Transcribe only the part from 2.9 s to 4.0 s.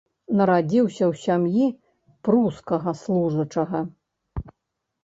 служачага.